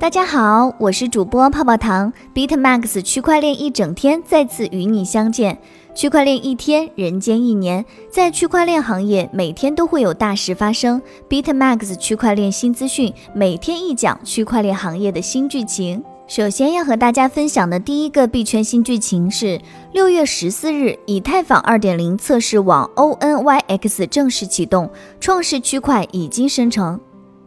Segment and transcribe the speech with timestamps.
[0.00, 5.58] 大家好，我是主播泡泡糖，BitMax 区块链一整天再次与你相见。
[5.92, 11.02] 区块链一天，人间一年，在区块链行业，每天都会有大事发生。
[11.28, 16.04] BitMax 区块链新资讯，每天一讲区块链行业的新剧情。
[16.28, 19.60] 首先要和大家分享的第一个币圈新剧情是，
[19.92, 27.00] 六月十四日，以太坊二点零测试网 ONYX 正式启动，创世区块已经生成。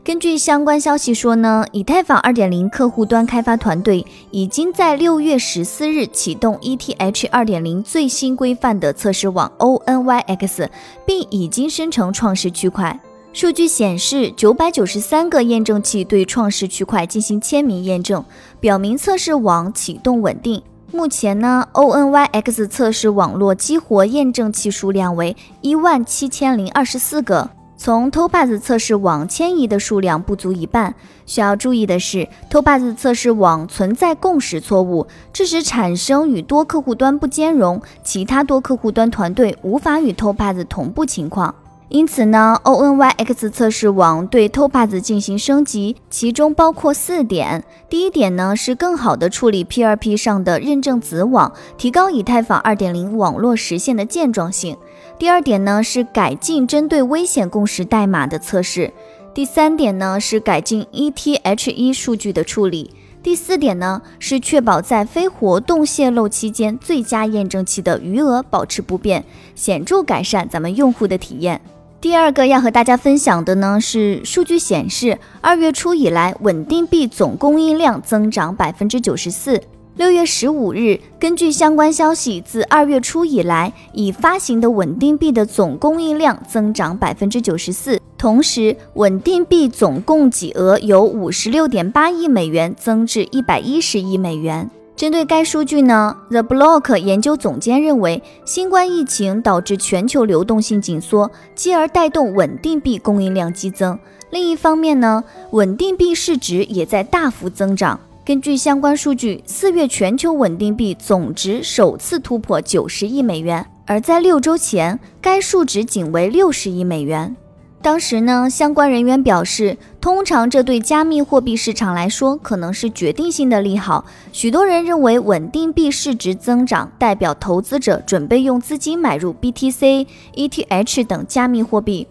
[0.03, 10.67] 根据相关消息说呢，以太坊二点零客户端开发团队已经在六月十四日启动 ETH 二点零最新规范的测试网 ONYX，
[11.05, 12.99] 并已经生成创世区块。
[13.31, 18.25] 数据显示，九百九十三个验证器对创世区块进行签名验证，
[18.59, 20.63] 表明测试网启动稳定。
[20.91, 27.51] 目前呢，ONYX 测试网络激活验证器数量为一万七千零二十四个。
[27.83, 30.93] 从 Topaz 测试网迁移的数量不足一半。
[31.25, 41.55] 需要注意的是，Topaz 测试网存在共识错误，致使产生与多客户端不兼容，其他多客户端团队无法与 Topaz 同步情况。
[41.89, 47.63] 因此呢，ONYX 测试网对 Topaz 进行升级，其中包括四点。
[47.89, 54.77] 第一点呢是更好的处理 P2P 上的认证子网，提高以太坊2.0网络实现的健壮性。
[55.21, 58.91] 第二点呢是改进针对危险共识代码的测试。
[59.35, 62.89] 第三点呢是改进 ETH1 数据的处理。
[63.21, 69.23] 第四点呢是确保在非活动泄露期间，最佳验证器的余额保持不变，
[69.53, 71.61] 显著改善咱们用户的体验。
[72.01, 79.61] 第二个要和大家分享的呢是数据显示，二月初以来稳定币总供应量增长百分之九十四。
[79.97, 94.69] 六月十五日，根据相关消息，自二月初以来，已发行的稳定币的总供应量增长百分之九十四，同时稳定币总供给额由五十六点八亿美元增至一百一十亿美元。
[94.95, 103.99] 针对该数据呢，The Block 研究总监认为，新冠疫情导致全球流动性紧缩，继而带动稳定币供应量激增。
[104.29, 107.99] 另一方面呢，稳定币市值也在大幅增长。
[108.23, 117.35] 根据相关数据，四月全球稳定币总值首次突破九十亿美元，而在六周前，该数值仅为六十亿美元。
[117.81, 124.05] 当时呢，相关人员表示，通常这对加密货币市场来说可能是决定性的利好。
[124.31, 130.05] 许多人认为，稳定币市值增长代表投资者准备用资金买入 BTC、
[130.35, 132.07] ETH 等加密货币。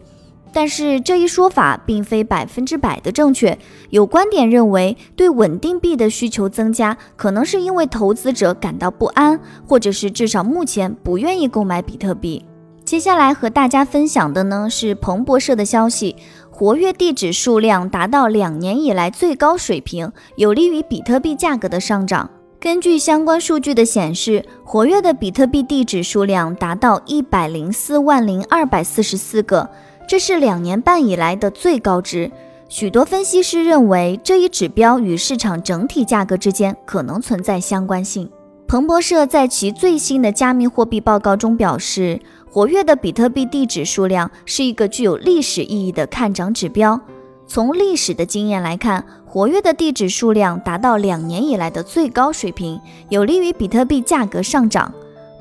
[0.52, 3.58] 但是这一说法并非百分之百的正确。
[3.90, 12.44] 有观点认为，对稳定币的需求增加，可能是因为投资者感到不安，或者是至少目前不愿意购买比特币。
[12.84, 16.16] 接下来和大家分享的呢是彭博社的消息，
[16.50, 22.28] 活跃地址数量达到两年以来最高水平，有利于比特币价格的上涨。
[22.58, 29.70] 根据相关数据的显示，活跃的比特币地址数量达到一百零四万零二百四十四个，
[30.06, 32.30] 这是两年半以来的最高值。
[32.68, 38.30] 许多分析师认为，这一指标与市场整体价格之间可能存在相关性。
[38.68, 47.00] 彭博社在其最新的加密货币报告中表示，活跃的比特币地址数量是一个具有历史意义的看涨指标。
[47.48, 54.94] 从历史的经验来看，活跃的地址数量达到两年以来的最高水平，有利于比特币价格上涨。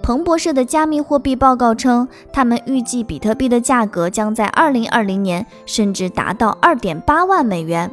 [0.09, 7.91] 彭博社的加密货币报告称，他们预计比特币的价格将在2020年甚至达到2.8万美元。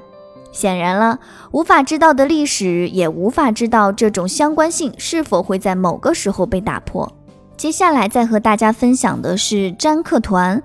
[0.51, 1.19] 显然了，
[1.51, 7.13] 无法知道的历史，也无法知道这种相关性是否会在某个时候被打破。
[7.55, 10.63] 接下来再和大家分享的是詹克团，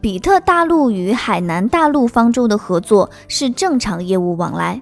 [0.00, 4.80] 比特大陆与海南大陆方舟的合作是正常业务往来。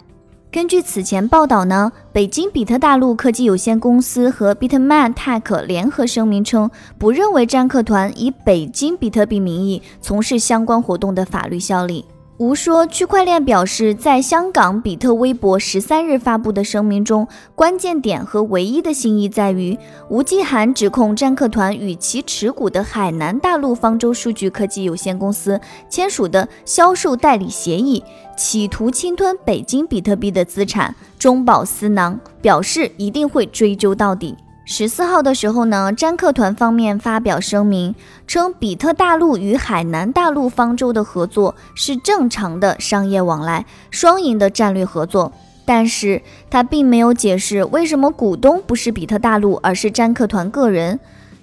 [0.52, 6.68] 根据此前报道呢，北京比特大陆科技有限公司和 Bitman Tech 联合声明称，
[6.98, 12.04] 不认为占客团以北京比特币名义从事相关活动的法律效力。
[12.40, 19.78] 吴说区块链表示，在香港比特微博十三日发布的声明中，关键点和唯一的新意在于，
[20.08, 25.60] 吴继涵指控占客团与其持股的海南大陆方舟数据科技有限公司
[25.90, 28.02] 签署的销售代理协议，
[28.38, 34.34] 企图侵吞北京比特币的资产，中饱私囊，表示一定会追究到底。
[34.72, 37.92] 十四号的时候呢，詹克团方面发表声明
[38.28, 45.32] 称，比特大陆与海南大陆方舟的合作是正常的商业往来，双赢的战略合作。
[45.64, 51.00] 但是，他并没有解释为什么股东不是比特大陆，而是詹克团个人。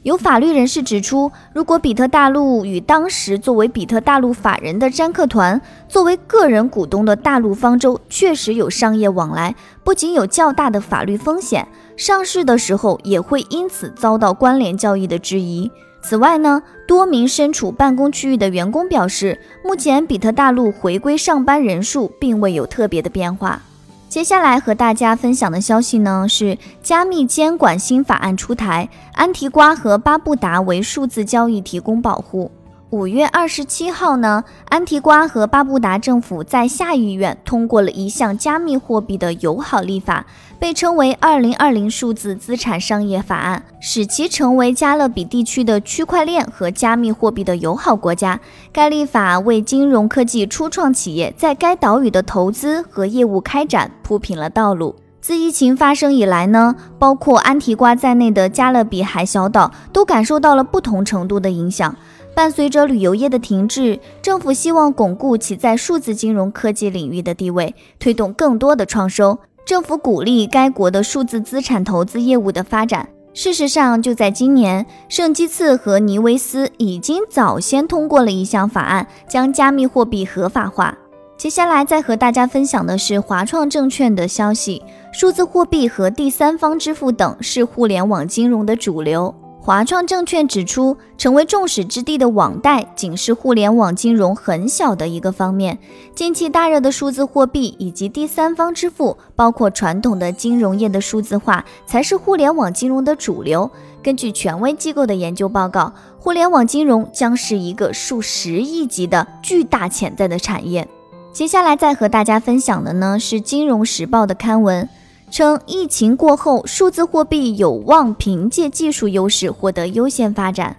[0.07, 5.59] 有法律人士指出，如果比特大陆与当时作为比特大陆法人的占客团
[5.89, 11.67] 作为个人股东的大陆方舟确实有商业往来，不仅有较大的法律风险，
[11.97, 15.69] 上市的时候也会因此遭到关联交易的质疑。
[16.01, 23.61] 此外呢，多名身处办公区域的员工表示，目前比特大陆回归上班人数并未有特别的变化。
[24.09, 32.49] 接下来和大家分享的消息呢，是加密监管新法案出台，安提瓜和巴布达为数字交易提供保护。
[32.91, 40.25] 五月二十七号呢，安提瓜和巴布达政府在下议院通过了一项加密货币的友好立法，
[40.57, 48.39] 被称为“二零二零数字资产商业法案”，使其成为加勒比地区的区块链和加密货币的友好国家。
[48.71, 54.95] 该立法为金融科技初创企业在该岛屿的投资和业务开展铺平了道路。
[55.19, 61.93] 自疫情发生以来呢，包括安提瓜在内的加勒比海小岛都感受到了不同程度的影响。
[62.37, 69.39] 伴随着旅游业的停滞，政府希望巩固其在数字金融科技领域的地位，推动更多的创收。
[69.65, 73.09] 政府鼓励该国的数字资产投资业务的发展。
[73.33, 80.95] 事实上，就在今年，圣基茨和尼维斯已经早先通过了一项法案，将加密货币合法化。
[81.37, 89.33] 接下来再和大家分享的是华创证券的消息：数字货币和第三方支付等是互联网金融的主流。
[89.67, 95.77] 华创证券指出，成为众矢之的的网贷仅是互联网金融很小的一个方面。
[96.15, 103.69] 近期大热的数字货币以及第三方支付，包括传统的金融业的数字化，才是互联网金融的主流。
[104.01, 110.87] 根据权威机构的研究报告，互联网金融将是一个数十亿级的巨大潜在的产业。
[111.33, 114.87] 接下来再和大家分享的呢，是《金融时报》的刊文。
[115.29, 120.77] 称疫情过后，数字货币有望凭借技术优势获得优先发展。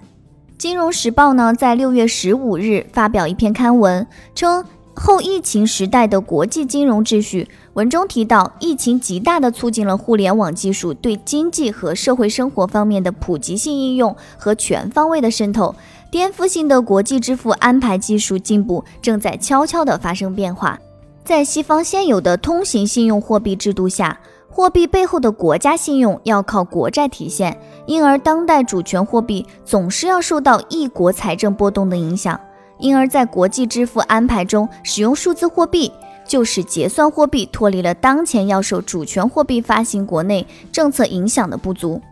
[0.56, 4.04] 金融时报呢，在六月十五日发表一篇刊文，
[4.34, 4.64] 称
[4.94, 7.46] 后疫情时代的国际金融秩序。
[7.74, 15.72] 文中提到，疫情极大地促进了互联网技术对经济和社会生活方面的普及性应用和全方位的渗透，
[16.10, 20.76] 颠覆性的国际支付安排技术进步正在悄悄地发生变化。
[21.22, 24.18] 在西方现有的通行信用货币制度下。
[24.58, 27.56] 货币背后的国家信用要靠国债体现，
[27.86, 32.40] 因而当代主权货币总是要受到一国财政波动的影响。
[32.80, 35.92] 因而，在国际支付安排中使用数字货币，
[36.26, 42.02] 就使结算货币脱离了当前要受主权货币发行国内政策影响的不足。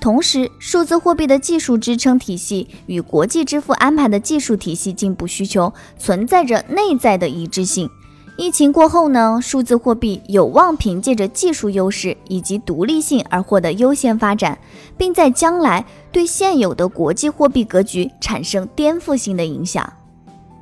[0.00, 7.90] 同时，数字货币的技术支撑体系与国际支付安排的技术体系进步需求存在着内在的一致性。
[8.38, 14.58] 疫情过后呢，数字货币有望凭借着技术优势以及独立性而获得优先发展，
[14.98, 19.90] 并在将来对现有的国际货币格局产生颠覆性的影响。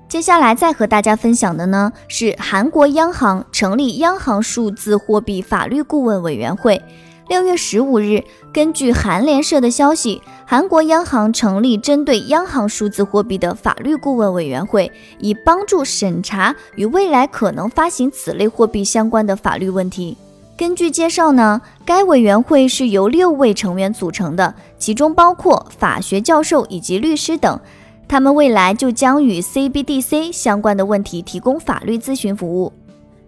[0.08, 6.80] 接下来再和大家分享的呢，是韩国央行成立央行数字货币法律顾问委员会。
[7.28, 8.22] 六月十五日，
[8.52, 20.16] 根据韩联社的消息，韩国央行成立针对央行数字货币的法律顾问委员会，以帮助审查与未来可能发行此类货币相关的法律问题。
[20.56, 27.58] 根据介绍呢，该委员会是由六位成员组成的，其中包括法学教授以及律师等，
[28.06, 32.72] 他们未来就将与 CBDC 相关的问题提供法律咨询服务。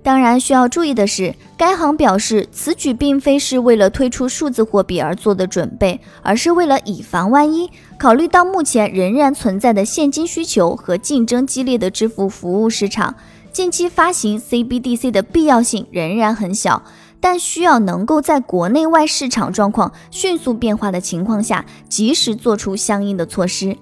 [0.07, 7.69] 当然，需要注意的是，该行表示，此举并非是为了推出数字货币而做的准备，而是为了以防万一。
[7.99, 13.17] 考虑到目前仍然存在的现金需求和竞争激烈的支付服务市场，
[13.51, 16.85] 近期发行 CBDC 的必要性仍然很小，
[17.21, 23.77] 但需要能够在国内外市场状况迅速变化的情况下，及时做出相应的措施。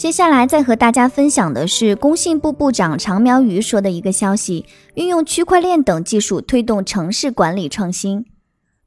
[0.00, 4.64] 接下来再和大家分享的是工信部部长常苗瑜说的一个消息：
[4.94, 8.24] 运用区块链等技术推动城市管理创新。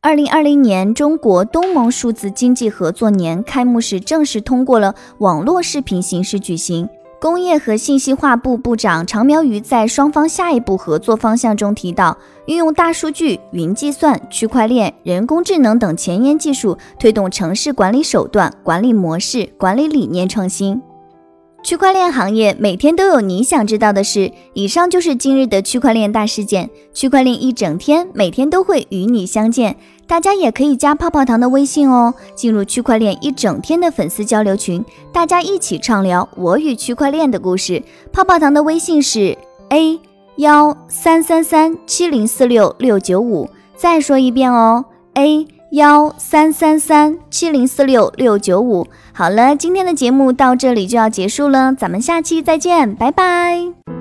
[0.01, 6.89] 二零二零年中国东盟数字经济合作年开幕式正式通过了网络视频形式举行。
[7.21, 12.17] 工业和信息化部部长常苗瑜在双方下一步合作方向中提到，
[12.47, 20.81] 运用大数据、云计算、区块链、人工智能等前沿技术，推动城市管理手段、管理模式、管理理念创新。
[21.63, 24.33] 区块链行业每天都有你想知道的事。
[24.53, 26.69] 以上就是今日的区块链大事件。
[26.93, 29.77] 区块链一整天，每天都会与你相见。
[30.05, 37.81] 大家也可以加泡泡糖的微信哦，进入区块链一整天的粉丝交流群，大家一起畅聊我与区块链的故事。
[38.11, 39.37] 泡泡糖的微信是
[39.69, 39.97] a
[40.35, 48.85] 幺三三三七零四六六九五，再说一遍哦，a 幺三三三七零四六六九五。
[49.11, 53.92] 好了，今天的节目到这里就要结束了，咱们下期再见，拜拜。